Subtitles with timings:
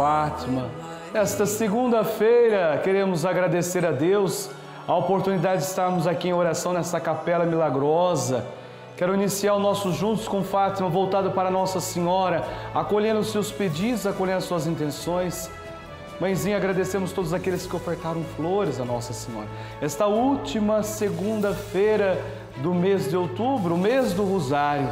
[0.00, 0.70] Fátima.
[1.12, 4.48] Esta segunda-feira queremos agradecer a Deus
[4.88, 8.46] a oportunidade de estarmos aqui em oração nessa capela milagrosa.
[8.96, 12.42] Quero iniciar o nosso Juntos com Fátima voltado para Nossa Senhora,
[12.74, 15.50] acolhendo os seus pedidos, acolhendo as suas intenções.
[16.18, 19.48] Mãezinha, agradecemos todos aqueles que ofertaram flores a Nossa Senhora.
[19.82, 22.18] Esta última segunda-feira
[22.62, 24.90] do mês de outubro, o mês do Rosário,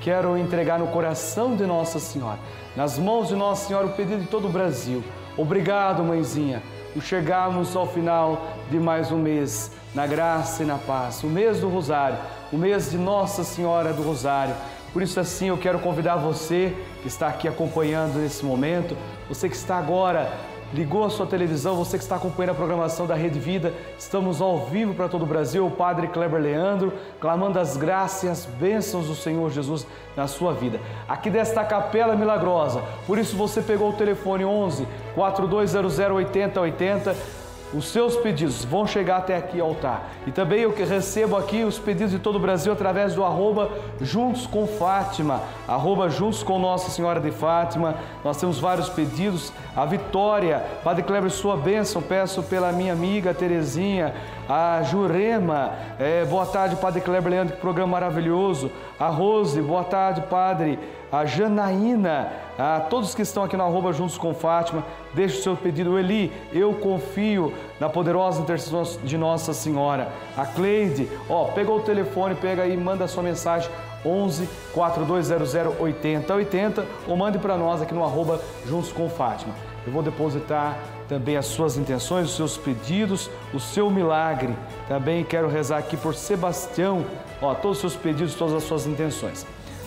[0.00, 2.38] quero entregar no coração de Nossa Senhora,
[2.76, 5.02] nas mãos de Nossa Senhora, o pedido de todo o Brasil.
[5.36, 6.62] Obrigado, mãezinha,
[6.92, 11.60] por chegarmos ao final de mais um mês, na graça e na paz, o mês
[11.60, 12.18] do Rosário,
[12.52, 14.54] o mês de Nossa Senhora do Rosário.
[14.92, 18.96] Por isso, assim, eu quero convidar você que está aqui acompanhando nesse momento,
[19.28, 20.30] você que está agora
[20.72, 24.66] ligou a sua televisão, você que está acompanhando a programação da Rede Vida, estamos ao
[24.66, 29.06] vivo para todo o Brasil, o Padre Kleber Leandro, clamando as graças e as bênçãos
[29.06, 29.86] do Senhor Jesus
[30.16, 30.80] na sua vida.
[31.08, 37.45] Aqui desta capela milagrosa, por isso você pegou o telefone 11 4200 8080
[37.76, 40.08] os seus pedidos vão chegar até aqui ao altar.
[40.26, 44.46] E também eu recebo aqui os pedidos de todo o Brasil através do arroba Juntos
[44.46, 47.96] com Fátima, arroba Juntos com Nossa Senhora de Fátima.
[48.24, 49.52] Nós temos vários pedidos.
[49.76, 54.14] A Vitória, Padre Kleber, sua bênção, peço pela minha amiga Terezinha,
[54.48, 58.70] a Jurema, é, boa tarde, Padre Kleber Leandro, que programa maravilhoso.
[58.98, 60.78] A Rose, boa tarde, Padre.
[61.10, 65.56] A Janaína, a todos que estão aqui no arroba Juntos com Fátima, deixe o seu
[65.56, 65.98] pedido.
[65.98, 70.08] Eli, eu confio na poderosa intercessão de Nossa Senhora.
[70.36, 73.70] A Cleide, ó, pegou o telefone, pega aí, manda a sua mensagem
[74.04, 79.54] 11 4200 8080 ou mande para nós aqui no arroba Juntos com Fátima.
[79.86, 80.76] Eu vou depositar
[81.08, 84.52] também as suas intenções, os seus pedidos, o seu milagre.
[84.88, 87.04] Também quero rezar aqui por Sebastião,
[87.40, 89.46] ó, todos os seus pedidos, todas as suas intenções.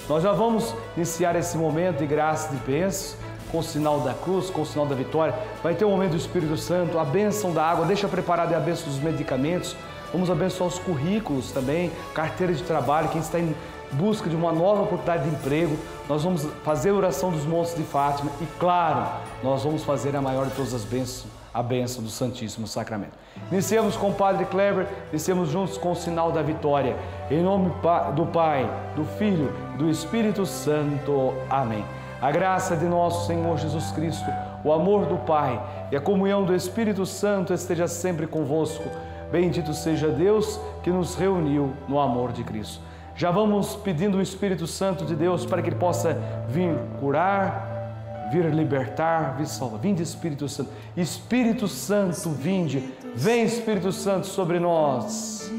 [0.09, 3.15] Nós já vamos iniciar esse momento de graça e de bênçãos
[3.51, 5.35] com o sinal da cruz, com o sinal da vitória.
[5.61, 8.87] Vai ter o momento do Espírito Santo, a bênção da água, deixa preparada a bênção
[8.87, 9.75] dos medicamentos.
[10.11, 13.55] Vamos abençoar os currículos também, carteira de trabalho, quem está em
[13.91, 15.77] busca de uma nova oportunidade de emprego.
[16.07, 19.07] Nós vamos fazer a oração dos montes de Fátima e, claro,
[19.43, 23.13] nós vamos fazer a maior de todas as bênçãos, a bênção do Santíssimo Sacramento.
[23.51, 26.97] Iniciamos com o Padre Kleber, iniciamos juntos com o sinal da vitória.
[27.29, 27.71] Em nome
[28.15, 31.33] do Pai, do Filho, do Espírito Santo.
[31.49, 31.85] Amém.
[32.21, 34.29] A graça de nosso Senhor Jesus Cristo,
[34.61, 38.83] o amor do Pai e a comunhão do Espírito Santo esteja sempre convosco.
[39.31, 42.81] Bendito seja Deus que nos reuniu no amor de Cristo.
[43.15, 46.17] Já vamos pedindo o Espírito Santo de Deus para que Ele possa
[46.49, 49.79] vir curar, vir libertar, vir salvar.
[49.79, 50.71] Vinde, Espírito Santo.
[50.97, 52.93] Espírito Santo, vinde.
[53.15, 55.49] Vem, Espírito Santo, sobre nós.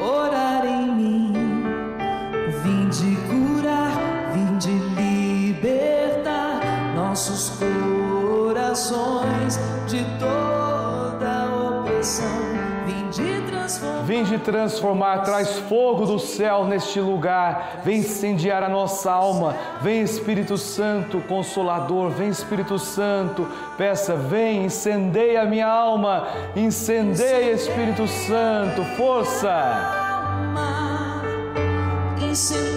[0.00, 1.23] Orar em mim,
[7.30, 12.54] nossos corações de toda opressão.
[14.04, 20.58] Vinde transformar, traz fogo do céu neste lugar, vem incendiar a nossa alma, vem Espírito
[20.58, 23.48] Santo Consolador, vem Espírito Santo,
[23.78, 29.50] peça, vem, incendeia a minha alma, incendeia Espírito Santo, força!
[29.50, 31.22] Alma,
[32.30, 32.73] incendeia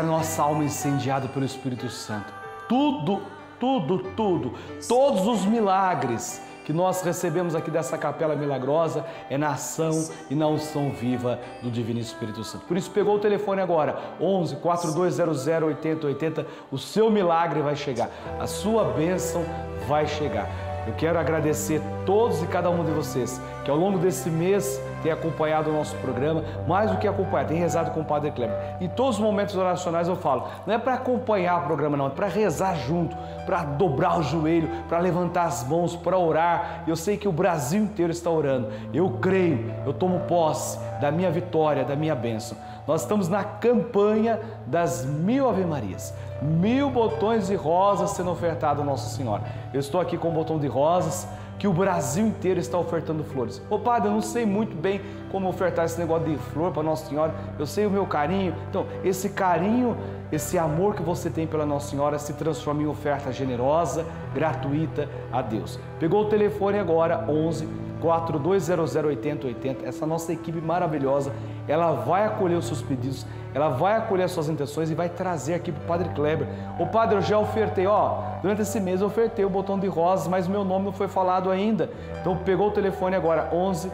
[0.00, 2.32] a nossa alma incendiada pelo Espírito Santo.
[2.68, 3.22] Tudo,
[3.58, 4.54] tudo, tudo,
[4.88, 10.46] todos os milagres que nós recebemos aqui dessa capela milagrosa é na ação e na
[10.46, 12.64] unção viva do Divino Espírito Santo.
[12.64, 18.08] Por isso, pegou o telefone agora, 11 4200 8080, o seu milagre vai chegar,
[18.38, 19.44] a sua bênção
[19.86, 20.48] vai chegar.
[20.86, 25.12] Eu quero agradecer todos e cada um de vocês que ao longo desse mês tem
[25.12, 28.56] acompanhado o nosso programa, mais do que acompanhar, tem rezado com o Padre Kleber.
[28.80, 32.10] Em todos os momentos oracionais eu falo, não é para acompanhar o programa, não, é
[32.10, 33.16] para rezar junto,
[33.46, 36.84] para dobrar o joelho, para levantar as mãos, para orar.
[36.86, 38.68] Eu sei que o Brasil inteiro está orando.
[38.92, 42.56] Eu creio, eu tomo posse da minha vitória, da minha bênção.
[42.86, 48.84] Nós estamos na campanha das mil Ave Marias, mil botões de rosas sendo ofertados a
[48.84, 49.42] Nossa Senhora.
[49.72, 51.28] Eu estou aqui com o botão de rosas
[51.60, 53.60] que o Brasil inteiro está ofertando flores.
[53.68, 57.06] Ô padre, eu não sei muito bem como ofertar esse negócio de flor para Nossa
[57.06, 58.54] Senhora, eu sei o meu carinho.
[58.70, 59.94] Então, esse carinho,
[60.32, 65.42] esse amor que você tem pela Nossa Senhora se transforma em oferta generosa, gratuita a
[65.42, 65.78] Deus.
[65.98, 69.84] Pegou o telefone agora, 11 42008080.
[69.84, 71.32] Essa nossa equipe maravilhosa,
[71.68, 75.54] ela vai acolher os seus pedidos, ela vai acolher as suas intenções e vai trazer
[75.54, 76.48] aqui para o Padre Kleber.
[76.78, 80.28] O Padre, eu já ofertei, ó, durante esse mês eu ofertei o botão de rosas,
[80.28, 81.90] mas meu nome não foi falado ainda.
[82.20, 83.90] Então pegou o telefone agora, 11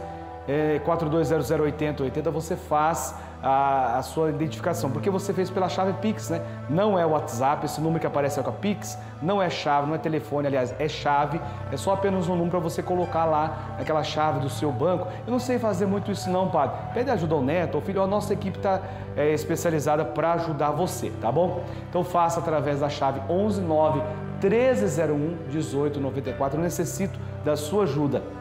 [0.48, 6.40] é, 42008080, você faz a, a, sua identificação, porque você fez pela chave Pix, né?
[6.68, 9.94] Não é o WhatsApp, esse número que aparece com a Pix, não é chave, não
[9.94, 11.40] é telefone, aliás, é chave,
[11.70, 15.08] é só apenas um número para você colocar lá naquela chave do seu banco.
[15.26, 16.76] Eu não sei fazer muito isso não, padre.
[16.94, 18.80] Pede ajuda ao neto, ou filho, a nossa equipe está
[19.16, 21.62] é, especializada para ajudar você, tá bom?
[21.88, 24.02] Então faça através da chave 119
[24.42, 25.16] 1301
[25.48, 26.58] 1894.
[26.58, 28.35] Eu necessito da sua ajuda.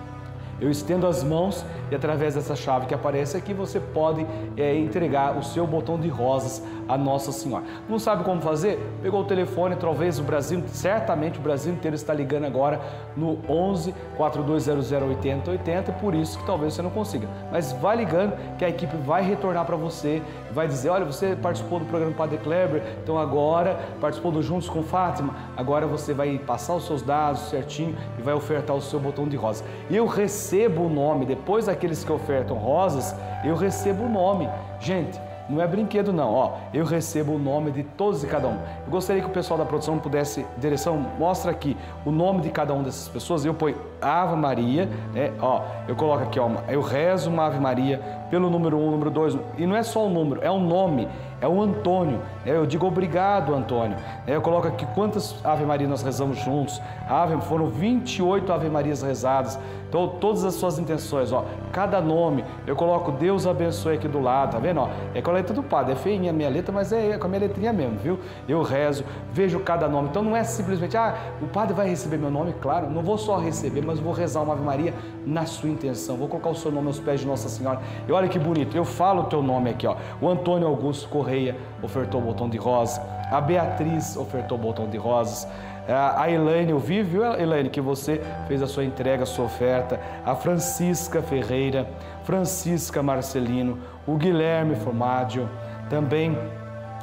[0.59, 4.25] Eu estendo as mãos e através dessa chave que aparece aqui você pode
[4.55, 7.63] é, entregar o seu botão de rosas a Nossa Senhora.
[7.89, 8.79] Não sabe como fazer?
[9.01, 12.79] Pegou o telefone, talvez o Brasil, certamente o Brasil inteiro está ligando agora
[13.17, 17.27] no 11 4200 8080, por isso que talvez você não consiga.
[17.51, 20.21] Mas vai ligando que a equipe vai retornar para você,
[20.53, 24.83] vai dizer, olha, você participou do programa Padre Kleber, então agora participou do Juntos com
[24.83, 29.27] Fátima, agora você vai passar os seus dados certinho e vai ofertar o seu botão
[29.27, 29.63] de rosa.
[29.89, 34.49] Eu recebo o nome, depois daqueles que ofertam rosas, eu recebo o nome.
[34.79, 36.53] Gente, não é brinquedo não, ó.
[36.73, 38.57] Eu recebo o nome de todos e cada um.
[38.85, 42.73] Eu gostaria que o pessoal da produção pudesse, direção, mostra aqui o nome de cada
[42.73, 43.45] uma dessas pessoas.
[43.45, 45.31] Eu ponho Ave Maria, né?
[45.39, 47.99] Ó, eu coloco aqui, ó, eu rezo uma Ave Maria
[48.29, 51.07] pelo número um, número dois, e não é só o número, é o nome,
[51.41, 52.19] é o Antônio.
[52.45, 52.55] Né?
[52.55, 53.97] Eu digo obrigado, Antônio.
[54.25, 54.35] Né?
[54.35, 56.81] Eu coloco aqui quantas Ave Maria nós rezamos juntos.
[57.07, 59.59] Ave, foram 28 Ave Marias rezadas.
[59.87, 64.51] Então, todas as suas intenções, ó, cada nome, eu coloco Deus abençoe aqui do lado,
[64.51, 64.81] tá vendo?
[64.81, 67.27] Ó, é com a letra do padre, é feinha a minha letra, mas é com
[67.27, 68.19] a minha letrinha mesmo, viu?
[68.47, 70.09] Eu rezo, vejo cada nome.
[70.09, 73.37] Então não é simplesmente, ah, o padre vai receber meu nome, claro, não vou só
[73.37, 74.93] receber, mas vou rezar uma Ave Maria
[75.25, 76.17] na sua intenção.
[76.17, 77.79] Vou colocar o seu nome aos pés de Nossa Senhora.
[78.07, 79.95] E olha que bonito, eu falo o teu nome aqui, ó.
[80.21, 83.01] O Antônio Augusto Correia ofertou o botão de rosa,
[83.31, 85.47] a Beatriz ofertou o botão de rosas.
[85.87, 89.99] A Elaine, eu vi, viu, Elaine, que você fez a sua entrega, a sua oferta.
[90.25, 91.87] A Francisca Ferreira,
[92.23, 93.77] Francisca Marcelino,
[94.07, 95.47] o Guilherme Formaggio,
[95.87, 96.35] também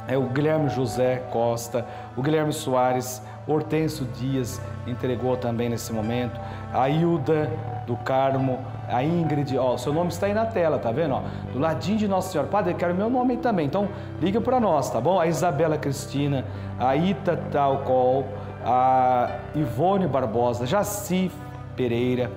[0.05, 1.85] é o Guilherme José Costa,
[2.17, 6.39] o Guilherme Soares, Hortêncio Dias entregou também nesse momento,
[6.73, 7.49] a Hilda
[7.85, 11.15] do Carmo, a Ingrid, ó, seu nome está aí na tela, tá vendo?
[11.15, 11.21] Ó,
[11.51, 12.49] do ladinho de Nossa Senhora.
[12.49, 13.87] Padre, eu quero meu nome aí também, então
[14.21, 15.19] liga para nós, tá bom?
[15.19, 16.45] A Isabela Cristina,
[16.79, 18.25] a Ita Talcol,
[18.65, 21.31] a Ivone Barbosa, Jaci
[21.75, 22.31] Pereira,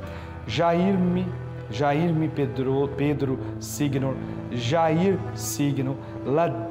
[0.47, 1.27] Jairme,
[1.71, 4.17] Jairme Pedro, Pedro Signo,
[4.53, 5.97] Jair Signo,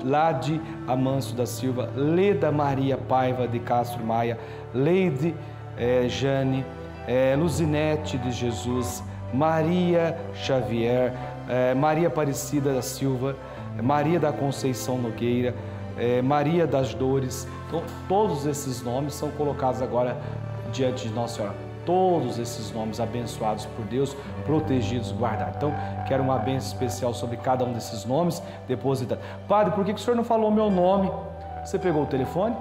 [0.03, 4.38] Lade Amanso da Silva, Leda Maria Paiva de Castro Maia,
[4.73, 5.35] Leide
[5.77, 6.65] eh, Jane,
[7.07, 9.03] eh, Luzinete de Jesus,
[9.33, 11.13] Maria Xavier,
[11.49, 13.35] eh, Maria Aparecida da Silva,
[13.81, 15.53] Maria da Conceição Nogueira,
[15.97, 17.47] eh, Maria das Dores.
[17.67, 20.17] Então, todos esses nomes são colocados agora
[20.71, 21.55] diante de Nossa Senhora.
[21.85, 25.57] Todos esses nomes abençoados por Deus, protegidos, guardados.
[25.57, 25.73] Então,
[26.07, 29.19] quero uma bênção especial sobre cada um desses nomes depositado.
[29.47, 31.11] Padre, por que o senhor não falou meu nome?
[31.63, 32.55] Você pegou o telefone?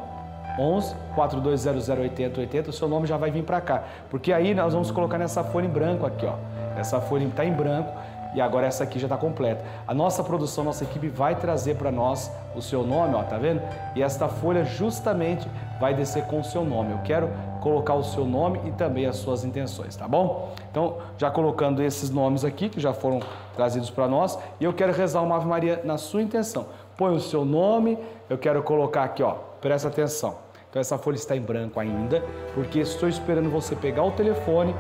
[0.59, 3.83] 11 4200 8080, o seu nome já vai vir para cá.
[4.11, 6.35] Porque aí nós vamos colocar nessa folha em branco aqui, ó.
[6.77, 7.91] Essa folha está em branco
[8.35, 9.65] e agora essa aqui já está completa.
[9.87, 13.63] A nossa produção, nossa equipe vai trazer para nós o seu nome, ó, tá vendo?
[13.95, 15.49] E esta folha justamente
[15.81, 16.93] vai descer com o seu nome.
[16.93, 17.31] Eu quero
[17.61, 20.53] colocar o seu nome e também as suas intenções, tá bom?
[20.71, 23.21] Então, já colocando esses nomes aqui que já foram
[23.55, 26.67] trazidos para nós, e eu quero rezar uma Ave Maria na sua intenção.
[26.97, 30.44] Põe o seu nome, eu quero colocar aqui, ó, presta atenção.
[30.75, 32.21] Então essa folha está em branco ainda,
[32.53, 34.75] porque estou esperando você pegar o telefone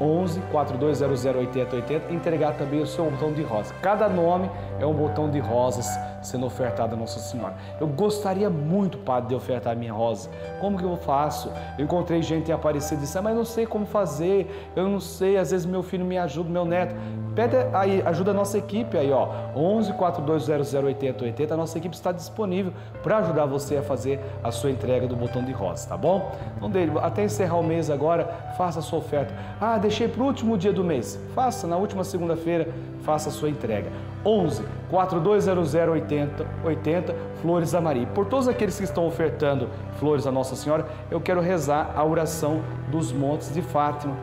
[0.00, 3.74] 11 4200 8080 e entregar também o seu botão de rosa.
[3.82, 4.48] Cada nome
[4.80, 5.86] é um botão de rosas
[6.22, 7.54] sendo ofertado a Nossa Senhora.
[7.80, 10.28] Eu gostaria muito, Padre, de ofertar a minha rosa.
[10.60, 11.50] Como que eu faço?
[11.78, 15.00] Eu encontrei gente em Aparecida e disse, ah, mas não sei como fazer, eu não
[15.00, 16.94] sei, às vezes meu filho me ajuda, meu neto.
[17.34, 22.10] Pede aí, ajuda a nossa equipe aí, ó, 11 4200 8080, a nossa equipe está
[22.10, 26.32] disponível para ajudar você a fazer a sua entrega do botão de rosa, tá bom?
[26.56, 29.32] Então, dele, até encerrar o mês agora, faça a sua oferta.
[29.60, 31.18] Ah, deixei para o último dia do mês.
[31.34, 32.68] Faça, na última segunda-feira,
[33.02, 33.90] faça a sua entrega.
[34.24, 38.06] 11 4200 80 80 Flores a Maria.
[38.06, 42.62] Por todos aqueles que estão ofertando flores a Nossa Senhora, eu quero rezar a oração
[42.90, 44.16] dos montes de Fátima.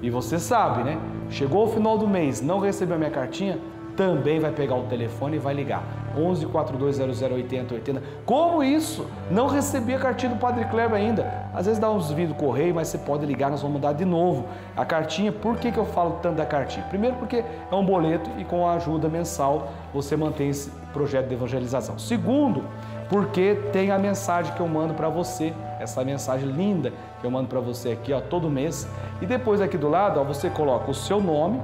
[0.00, 0.98] E você sabe, né?
[1.30, 3.58] Chegou o final do mês, não recebeu a minha cartinha?
[3.96, 5.82] Também vai pegar o telefone e vai ligar.
[6.16, 8.02] 11 4200 80 80.
[8.24, 9.06] Como isso?
[9.30, 11.48] Não recebi a cartinha do Padre Kleber ainda.
[11.52, 14.46] Às vezes dá uns vídeos correio, mas você pode ligar, nós vamos mandar de novo
[14.76, 15.32] a cartinha.
[15.32, 16.84] Por que, que eu falo tanto da cartinha?
[16.88, 21.34] Primeiro, porque é um boleto e com a ajuda mensal você mantém esse projeto de
[21.34, 21.98] evangelização.
[21.98, 22.64] Segundo,
[23.08, 27.48] porque tem a mensagem que eu mando para você, essa mensagem linda que eu mando
[27.48, 28.88] para você aqui, ó, todo mês.
[29.20, 31.60] E depois aqui do lado, ó, você coloca o seu nome,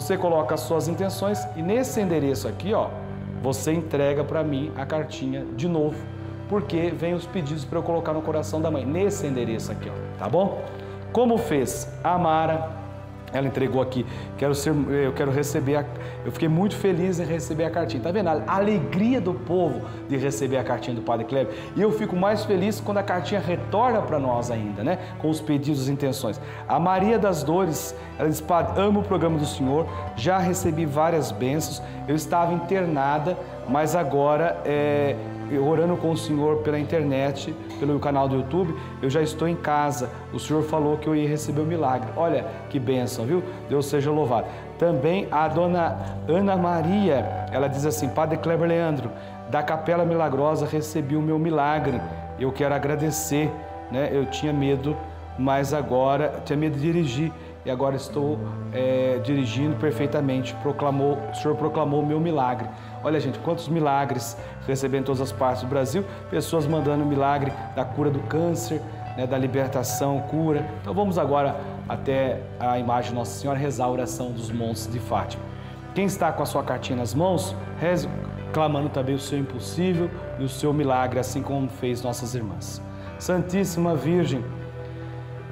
[0.00, 2.88] você coloca as suas intenções e nesse endereço aqui, ó,
[3.42, 5.96] você entrega para mim a cartinha de novo,
[6.48, 10.18] porque vem os pedidos para eu colocar no coração da mãe, nesse endereço aqui, ó,
[10.18, 10.62] tá bom?
[11.12, 12.70] Como fez a Mara,
[13.32, 14.04] ela entregou aqui,
[14.36, 15.84] quero ser, eu quero receber, a,
[16.24, 18.02] eu fiquei muito feliz em receber a cartinha.
[18.02, 18.28] Tá vendo?
[18.28, 21.54] A alegria do povo de receber a cartinha do Padre Kleber.
[21.76, 24.98] E eu fico mais feliz quando a cartinha retorna para nós ainda, né?
[25.18, 26.40] Com os pedidos e intenções.
[26.66, 31.30] A Maria das Dores, ela diz: Padre, amo o programa do Senhor, já recebi várias
[31.30, 31.82] bênçãos.
[32.06, 33.36] Eu estava internada,
[33.68, 35.14] mas agora é,
[35.56, 40.10] orando com o Senhor pela internet, pelo canal do YouTube, eu já estou em casa.
[40.32, 42.08] O Senhor falou que eu ia receber o milagre.
[42.16, 43.42] Olha que bênção, viu?
[43.68, 44.46] Deus seja louvado.
[44.78, 45.96] Também a dona
[46.28, 49.10] Ana Maria, ela diz assim: Padre Kleber Leandro,
[49.50, 52.00] da Capela Milagrosa recebi o meu milagre.
[52.38, 53.50] Eu quero agradecer,
[53.90, 54.10] né?
[54.12, 54.96] Eu tinha medo,
[55.38, 57.32] mas agora tinha medo de dirigir
[57.64, 58.38] e agora estou
[58.72, 60.54] é, dirigindo perfeitamente.
[60.56, 62.68] Proclamou, o Senhor proclamou o meu milagre.
[63.04, 67.52] Olha, gente, quantos milagres recebendo em todas as partes do Brasil, pessoas mandando o milagre
[67.76, 68.82] da cura do câncer,
[69.16, 70.66] né, da libertação, cura.
[70.80, 71.56] Então vamos agora
[71.88, 75.42] até a imagem de Nossa Senhora rezar a oração dos montes de Fátima.
[75.94, 78.08] Quem está com a sua cartinha nas mãos, reze
[78.52, 82.80] clamando também o seu impossível e o seu milagre, assim como fez nossas irmãs.
[83.18, 84.44] Santíssima Virgem,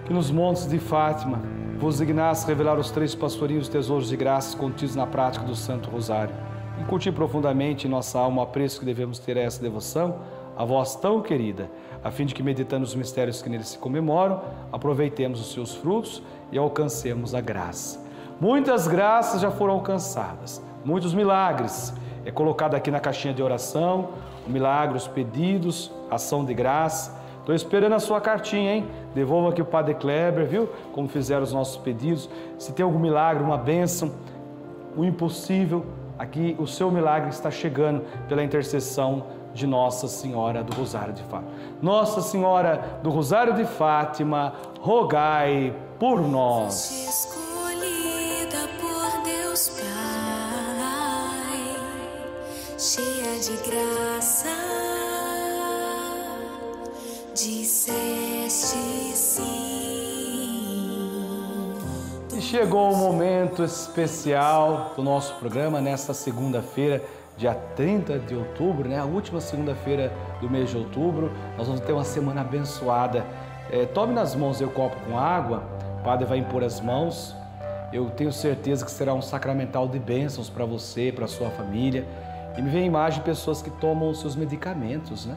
[0.07, 1.43] que nos montes de Fátima
[1.79, 6.33] vos dignasse revelar os três pastorinhos tesouros de graças contidos na prática do Santo Rosário.
[6.81, 10.21] Incutir profundamente em nossa alma o apreço que devemos ter a essa devoção,
[10.57, 11.69] a vós tão querida,
[12.05, 14.41] a fim de que, meditando os mistérios que neles se comemoram,
[14.73, 16.23] aproveitemos os seus frutos
[16.53, 18.01] e alcancemos a graça.
[18.41, 21.93] Muitas graças já foram alcançadas, muitos milagres.
[22.25, 24.11] É colocado aqui na caixinha de oração
[24.47, 27.16] o milagre, os pedidos, ação de graça.
[27.47, 28.89] Estou esperando a sua cartinha, hein?
[29.15, 30.69] Devolva aqui o Padre Kleber, viu?
[30.93, 32.29] Como fizeram os nossos pedidos.
[32.59, 34.11] Se tem algum milagre, uma bênção,
[34.97, 35.87] o impossível,
[36.19, 41.53] aqui o seu milagre está chegando pela intercessão de Nossa Senhora do Rosário de Fátima.
[41.81, 46.91] Nossa Senhora do Rosário de Fátima, rogai por nós.
[47.09, 49.87] Escolhida por Deus Pai,
[52.77, 54.66] cheia de graça,
[57.37, 58.79] disseste
[59.15, 59.43] sim.
[62.35, 67.05] E chegou o momento especial do nosso programa nesta segunda-feira,
[67.37, 68.99] dia 30 de outubro, né?
[68.99, 71.31] A última segunda-feira do mês de outubro.
[71.59, 73.27] Nós vamos ter uma semana abençoada.
[73.71, 75.63] É, tome nas mãos o copo com água,
[76.01, 77.37] o padre vai impor as mãos.
[77.93, 82.07] Eu tenho certeza que será um sacramental de bênçãos para você, para sua família.
[82.57, 85.37] E me vem a imagem de pessoas que tomam seus medicamentos, né?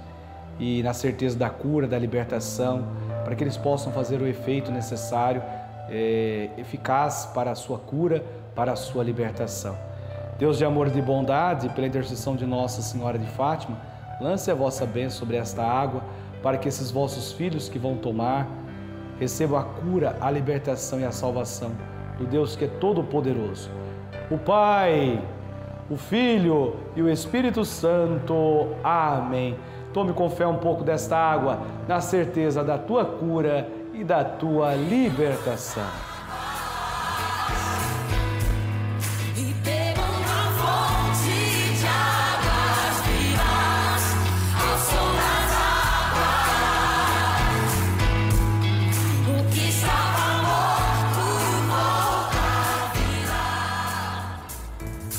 [0.59, 2.85] E na certeza da cura, da libertação,
[3.23, 5.41] para que eles possam fazer o efeito necessário,
[5.89, 8.23] é, eficaz para a sua cura,
[8.55, 9.75] para a sua libertação.
[10.37, 13.77] Deus de amor e de bondade, pela intercessão de Nossa Senhora de Fátima,
[14.21, 16.01] lance a vossa bênção sobre esta água,
[16.41, 18.47] para que esses vossos filhos que vão tomar
[19.19, 21.71] recebam a cura, a libertação e a salvação
[22.17, 23.69] do Deus que é todo-poderoso.
[24.29, 25.21] O Pai,
[25.89, 28.69] o Filho e o Espírito Santo.
[28.83, 29.57] Amém.
[29.93, 34.75] Tome com fé um pouco desta água, na certeza da tua cura e da tua
[34.75, 35.83] libertação.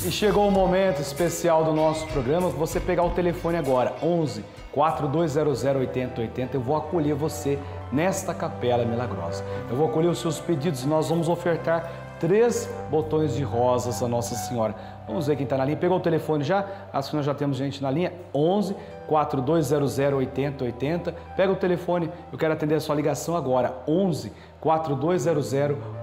[0.03, 5.63] O chegou o momento especial do nosso programa, você pegar o telefone agora, 11 4200
[5.63, 6.57] 8080.
[6.57, 7.59] Eu vou acolher você
[7.91, 9.43] nesta capela milagrosa.
[9.69, 14.07] Eu vou acolher os seus pedidos e nós vamos ofertar três botões de rosas a
[14.07, 14.75] Nossa Senhora.
[15.07, 15.75] Vamos ver quem está na linha.
[15.75, 16.65] Pegou o telefone já?
[16.93, 18.13] Acho que nós já temos gente na linha.
[18.33, 18.75] 11
[19.07, 21.15] 4200 8080.
[21.35, 23.73] Pega o telefone, eu quero atender a sua ligação agora.
[23.87, 25.53] 11 4200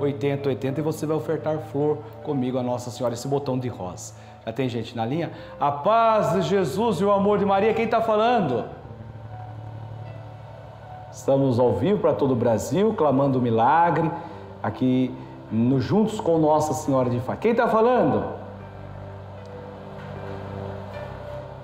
[0.00, 4.14] 8080 e você vai ofertar flor comigo a Nossa Senhora, esse botão de rosa.
[4.48, 5.30] Já tem gente na linha?
[5.60, 8.64] A paz de Jesus e o amor de Maria, quem está falando?
[11.12, 14.10] Estamos ao vivo para todo o Brasil, clamando o milagre,
[14.62, 15.14] aqui
[15.52, 17.36] no, juntos com Nossa Senhora de Fátima.
[17.36, 18.24] Quem está falando?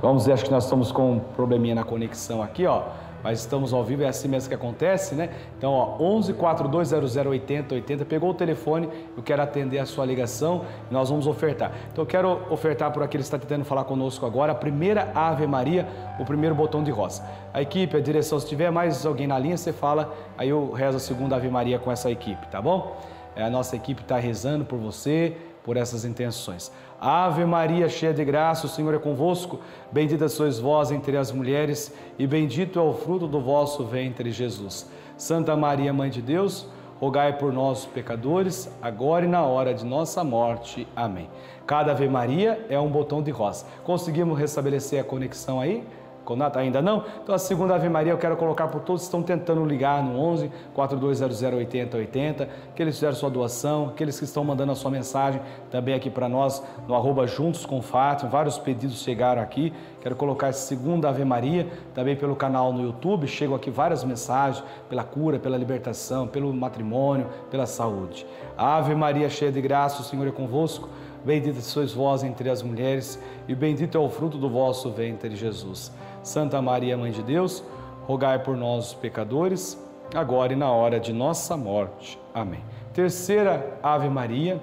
[0.03, 2.83] Vamos ver, acho que nós estamos com um probleminha na conexão aqui, ó.
[3.25, 5.31] Mas estamos ao vivo, é assim mesmo que acontece, né?
[5.57, 10.66] Então, ó, 11 4200 80 80, pegou o telefone, eu quero atender a sua ligação
[10.90, 11.73] e nós vamos ofertar.
[11.90, 15.47] Então, eu quero ofertar por aquele que está tentando falar conosco agora, a primeira Ave
[15.47, 15.88] Maria,
[16.21, 17.25] o primeiro botão de rosa.
[17.54, 20.99] A equipe, a direção, se tiver mais alguém na linha, você fala, aí eu rezo
[20.99, 22.95] a segunda Ave Maria com essa equipe, tá bom?
[23.35, 26.71] É, A nossa equipe está rezando por você, por essas intenções.
[27.00, 29.59] Ave Maria, cheia de graça, o Senhor é convosco.
[29.90, 34.88] Bendita sois vós entre as mulheres, e bendito é o fruto do vosso ventre, Jesus.
[35.16, 36.68] Santa Maria, Mãe de Deus,
[37.00, 40.87] rogai por nós, pecadores, agora e na hora de nossa morte.
[40.94, 41.28] Amém.
[41.66, 43.66] Cada Ave Maria é um botão de rosa.
[43.85, 45.83] Conseguimos restabelecer a conexão aí?
[46.25, 47.04] Conata, ainda não?
[47.23, 50.19] Então a segunda Ave Maria eu quero colocar por todos que estão tentando ligar no
[50.19, 54.90] 11 4200 80 80, aqueles que fizeram sua doação, aqueles que estão mandando a sua
[54.90, 55.40] mensagem
[55.71, 60.49] também aqui para nós no arroba Juntos com Fátima, vários pedidos chegaram aqui, quero colocar
[60.49, 65.38] essa segunda Ave Maria também pelo canal no YouTube, chegam aqui várias mensagens pela cura,
[65.38, 68.26] pela libertação, pelo matrimônio, pela saúde.
[68.57, 70.88] Ave Maria cheia de graça, o Senhor é convosco.
[71.25, 75.90] Bendita sois vós entre as mulheres, e bendito é o fruto do vosso ventre, Jesus.
[76.23, 77.64] Santa Maria, Mãe de Deus,
[78.07, 79.83] rogai por nós, os pecadores,
[80.14, 82.19] agora e na hora de nossa morte.
[82.35, 82.61] Amém.
[82.93, 84.61] Terceira Ave Maria,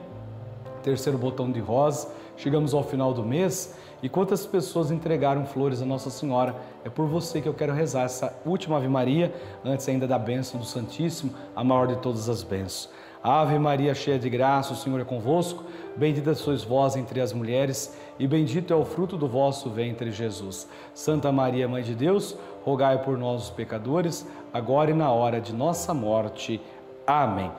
[0.83, 2.07] terceiro botão de rosa.
[2.37, 6.55] Chegamos ao final do mês e quantas pessoas entregaram flores a Nossa Senhora?
[6.83, 10.59] É por você que eu quero rezar essa última Ave Maria, antes ainda da bênção
[10.59, 12.89] do Santíssimo, a maior de todas as bênçãos.
[13.23, 15.63] Ave Maria, cheia de graça, o Senhor é convosco.
[15.95, 20.67] Bendita sois vós entre as mulheres, e bendito é o fruto do vosso ventre, Jesus.
[20.93, 25.53] Santa Maria, Mãe de Deus, rogai por nós, os pecadores, agora e na hora de
[25.53, 26.61] nossa morte.
[27.05, 27.51] Amém.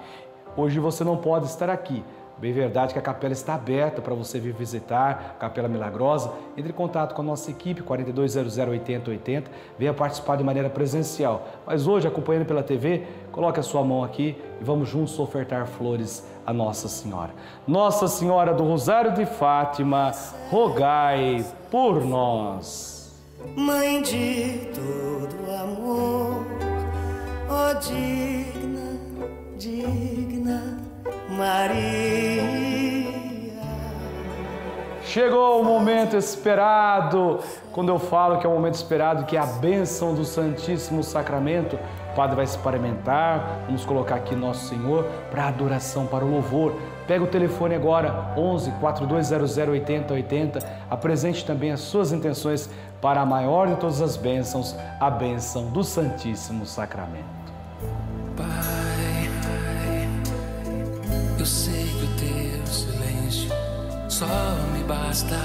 [0.57, 2.02] Hoje você não pode estar aqui.
[2.42, 6.32] Bem verdade que a capela está aberta para você vir visitar, Capela Milagrosa.
[6.56, 11.46] Entre em contato com a nossa equipe, 4200 8080, venha participar de maneira presencial.
[11.64, 16.26] Mas hoje, acompanhando pela TV, coloque a sua mão aqui e vamos juntos ofertar flores
[16.44, 17.31] a Nossa Senhora.
[17.64, 20.11] Nossa Senhora do Rosário de Fátima,
[20.50, 23.22] rogai por nós.
[23.55, 26.44] Mãe de todo amor,
[27.48, 28.98] ó digna,
[29.57, 30.82] digna
[31.37, 32.73] Maria.
[35.05, 37.40] Chegou o momento esperado.
[37.71, 41.79] Quando eu falo que é o momento esperado, que é a bênção do Santíssimo Sacramento,
[42.12, 43.64] o Padre vai experimentar.
[43.66, 46.75] Vamos colocar aqui Nosso Senhor para adoração, para o louvor.
[47.07, 50.59] Pega o telefone agora, 11 4200 8080.
[50.88, 55.83] Apresente também as suas intenções para a maior de todas as bênçãos, a bênção do
[55.83, 57.41] Santíssimo Sacramento.
[61.42, 63.50] Eu sei que o teu silêncio
[64.09, 64.28] só
[64.72, 65.40] me basta.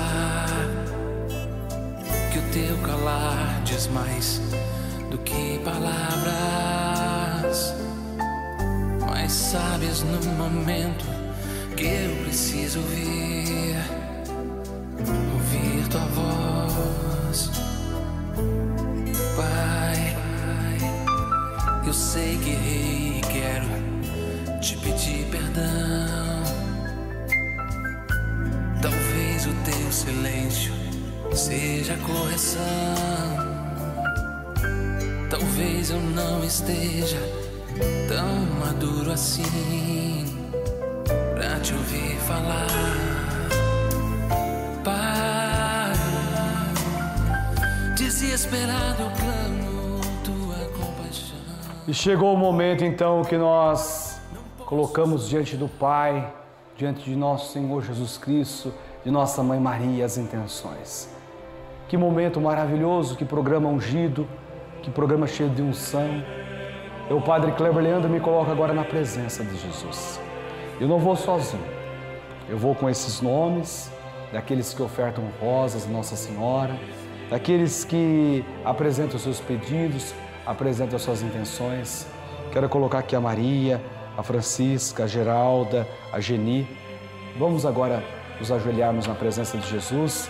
[2.31, 4.39] Que o teu calar diz mais
[5.09, 6.13] do que palavras.
[9.07, 11.03] Mas sabes no momento
[11.75, 13.77] que eu preciso ouvir,
[15.33, 17.49] ouvir tua voz.
[19.35, 20.15] Pai,
[21.87, 23.06] eu sei que quero
[24.67, 26.43] te pedir perdão.
[28.81, 30.73] Talvez o teu silêncio
[31.33, 32.59] seja correção.
[35.29, 37.17] Talvez eu não esteja
[38.09, 40.35] tão maduro assim
[41.33, 42.67] pra te ouvir falar.
[44.83, 45.93] Pai,
[47.95, 51.37] desesperado eu clamo tua compaixão.
[51.87, 54.06] E chegou o momento então que nós
[54.67, 56.29] colocamos diante do Pai,
[56.75, 61.09] diante de nosso Senhor Jesus Cristo, de nossa Mãe Maria as intenções.
[61.87, 64.27] Que momento maravilhoso, que programa ungido,
[64.83, 66.21] que programa cheio de unção.
[67.09, 70.19] Eu, Padre Kleber Leandro, me coloco agora na presença de Jesus.
[70.81, 71.63] Eu não vou sozinho,
[72.49, 73.89] eu vou com esses nomes,
[74.33, 76.77] daqueles que ofertam rosas Nossa Senhora,
[77.29, 80.13] daqueles que apresentam seus pedidos,
[80.45, 82.05] apresentam as suas intenções.
[82.51, 83.81] Quero colocar aqui a Maria,
[84.17, 86.67] a Francisca, a Geralda, a Geni.
[87.37, 88.03] Vamos agora
[88.39, 90.29] nos ajoelharmos na presença de Jesus.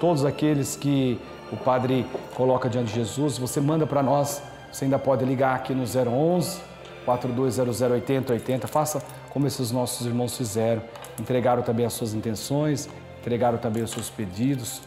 [0.00, 1.20] Todos aqueles que
[1.52, 4.42] o Padre coloca diante de Jesus, você manda para nós.
[4.72, 6.60] Você ainda pode ligar aqui no 011
[7.04, 8.66] 4200 8080.
[8.66, 10.82] Faça como esses nossos irmãos fizeram.
[11.18, 12.88] Entregaram também as suas intenções,
[13.20, 14.82] entregaram também os seus pedidos,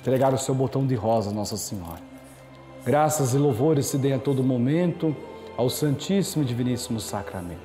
[0.00, 2.00] entregaram o seu botão de rosa, Nossa Senhora.
[2.84, 5.14] Graças e louvores se deem a todo momento
[5.60, 7.60] ao Santíssimo e Diviníssimo Sacramento.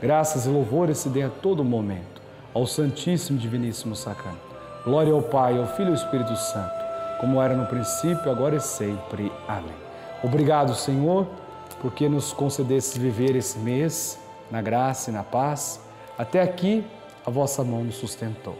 [0.00, 2.22] Graças e louvores se deem a todo momento
[2.54, 4.40] ao Santíssimo e Diviníssimo Sacramento.
[4.82, 6.72] Glória ao Pai, ao Filho e ao Espírito Santo,
[7.20, 9.30] como era no princípio, agora e sempre.
[9.46, 9.76] Amém.
[10.22, 11.26] Obrigado, Senhor,
[11.82, 14.18] porque nos concedesse viver esse mês
[14.50, 15.78] na graça e na paz.
[16.16, 16.82] Até aqui,
[17.26, 18.56] a vossa mão nos sustentou.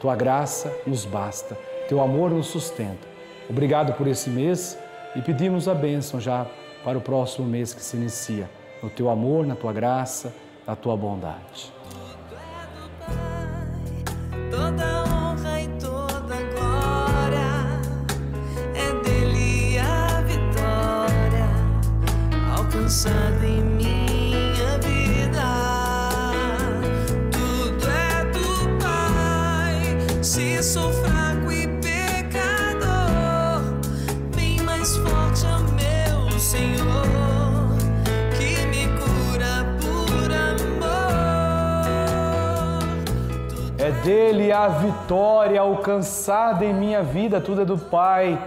[0.00, 3.08] Tua graça nos basta, teu amor nos sustenta.
[3.50, 4.78] Obrigado por esse mês
[5.16, 6.46] e pedimos a bênção já
[6.84, 8.48] para o próximo mês que se inicia,
[8.82, 10.34] no teu amor, na tua graça,
[10.66, 11.72] na tua bondade.
[44.02, 48.38] Dele a vitória alcançada em minha vida, tudo é do Pai.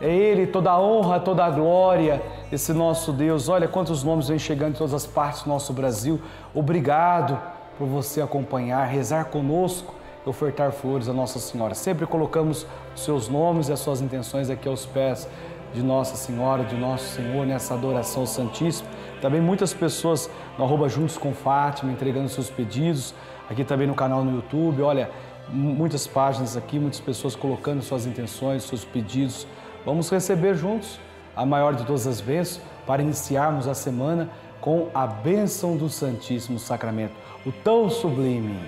[0.00, 3.48] É Ele toda a honra, toda a glória, esse nosso Deus.
[3.48, 6.20] Olha quantos nomes vêm chegando em todas as partes do nosso Brasil.
[6.54, 7.40] Obrigado
[7.78, 9.94] por você acompanhar, rezar conosco
[10.30, 11.74] ofertar flores a Nossa Senhora.
[11.74, 15.28] Sempre colocamos os seus nomes e as suas intenções aqui aos pés
[15.72, 18.88] de Nossa Senhora, de Nosso Senhor, nessa adoração santíssima.
[19.20, 20.28] Também muitas pessoas
[20.58, 23.14] no arroba Juntos com Fátima, entregando seus pedidos,
[23.48, 24.82] aqui também no canal no YouTube.
[24.82, 25.10] Olha,
[25.48, 29.46] muitas páginas aqui, muitas pessoas colocando suas intenções, seus pedidos.
[29.84, 30.98] Vamos receber juntos
[31.34, 34.30] a maior de todas as bênçãos para iniciarmos a semana
[34.60, 38.58] com a bênção do Santíssimo Sacramento, o tão sublime.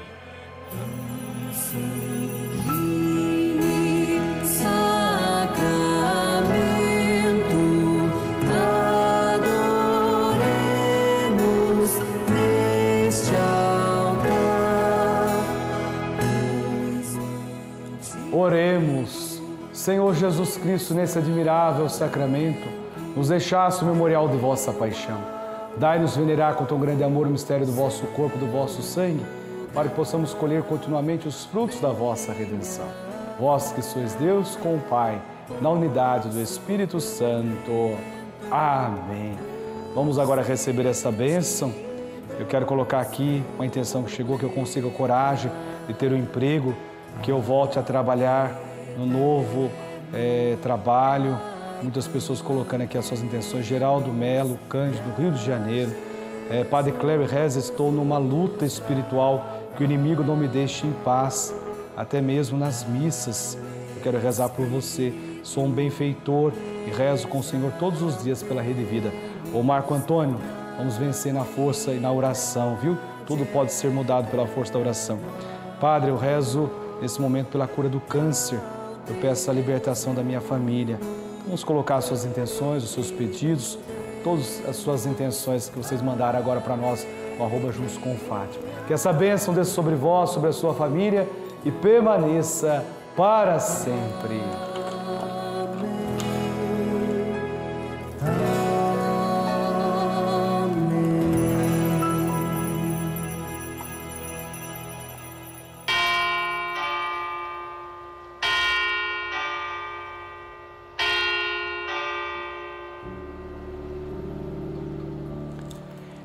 [18.32, 19.40] Oremos,
[19.72, 22.68] Senhor Jesus Cristo, nesse admirável sacramento,
[23.16, 25.18] nos deixaste o memorial de vossa paixão.
[25.78, 29.24] Dai-nos venerar com tão grande amor o mistério do vosso corpo do vosso sangue,
[29.72, 32.84] para que possamos colher continuamente os frutos da vossa redenção.
[33.40, 35.22] Vós que sois Deus com o Pai,
[35.62, 37.96] na unidade do Espírito Santo.
[38.50, 39.38] Amém.
[39.94, 41.72] Vamos agora receber essa bênção.
[42.38, 45.50] Eu quero colocar aqui uma intenção que chegou, que eu consiga coragem
[45.86, 46.74] de ter um emprego,
[47.22, 48.54] que eu volte a trabalhar
[48.96, 49.70] no novo
[50.12, 51.38] eh, trabalho.
[51.82, 53.66] Muitas pessoas colocando aqui as suas intenções.
[53.66, 55.92] Geraldo Melo, Cândido, Rio de Janeiro.
[56.50, 59.44] Eh, Padre Cléber Reza, estou numa luta espiritual
[59.76, 61.54] que o inimigo não me deixe em paz,
[61.96, 63.56] até mesmo nas missas.
[63.96, 65.12] Eu quero rezar por você.
[65.42, 66.52] Sou um benfeitor
[66.86, 69.12] e rezo com o Senhor todos os dias pela Rede Vida.
[69.52, 70.38] Ô Marco Antônio,
[70.76, 72.98] vamos vencer na força e na oração, viu?
[73.26, 75.18] Tudo pode ser mudado pela força da oração.
[75.80, 78.60] Padre, eu rezo nesse momento pela cura do câncer.
[79.08, 80.98] Eu peço a libertação da minha família.
[81.44, 83.78] Vamos colocar as suas intenções, os seus pedidos,
[84.22, 87.06] todas as suas intenções que vocês mandaram agora para nós
[87.38, 88.64] no arroba Juntos com Fátima.
[88.86, 91.26] Que essa bênção desça sobre vós, sobre a sua família
[91.64, 92.84] e permaneça
[93.16, 94.67] para sempre.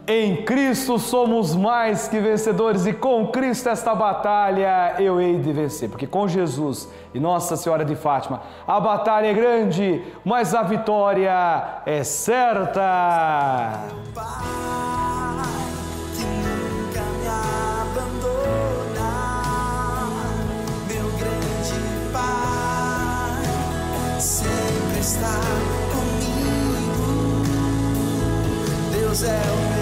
[0.05, 5.87] Em Cristo somos mais que vencedores e com Cristo esta batalha eu hei de vencer,
[5.87, 11.31] porque com Jesus e Nossa Senhora de Fátima a batalha é grande, mas a vitória
[11.85, 13.79] é certa.
[24.19, 25.39] Sempre está
[25.93, 27.43] comigo.
[28.91, 29.72] Deus é o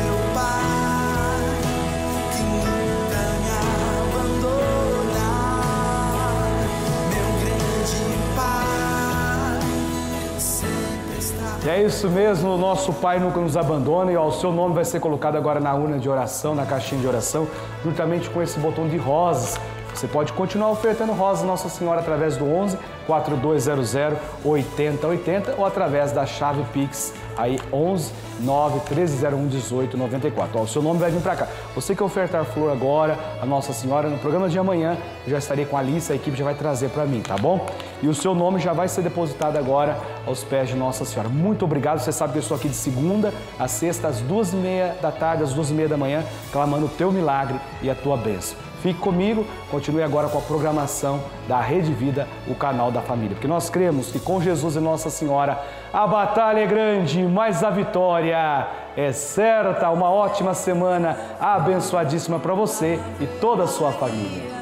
[11.82, 14.86] é isso mesmo, o nosso Pai nunca nos abandona e ó, o seu nome vai
[14.86, 17.48] ser colocado agora na urna de oração, na caixinha de oração,
[17.84, 19.60] juntamente com esse botão de rosas.
[19.94, 23.96] Você pode continuar ofertando rosas Nossa Senhora através do 11 4200
[24.44, 30.60] 8080 ou através da chave Pix aí 11 9 1301 18 94.
[30.60, 31.48] Ó, o seu nome vai vir para cá.
[31.76, 35.78] Você que ofertar flor agora, a Nossa Senhora, no programa de amanhã, já estarei com
[35.78, 37.66] a Alice, a equipe já vai trazer para mim, tá bom?
[38.02, 41.30] E o seu nome já vai ser depositado agora aos pés de Nossa Senhora.
[41.30, 42.00] Muito obrigado.
[42.00, 45.12] Você sabe que eu estou aqui de segunda a sexta, às duas e meia da
[45.12, 48.71] tarde, às duas e meia da manhã, clamando o teu milagre e a tua bênção.
[48.82, 53.36] Fique comigo, continue agora com a programação da Rede Vida, o canal da família.
[53.36, 55.60] Porque nós cremos que com Jesus e Nossa Senhora
[55.94, 58.68] a batalha é grande, mas a vitória
[58.98, 59.90] é certa.
[59.92, 64.61] Uma ótima semana abençoadíssima para você e toda a sua família.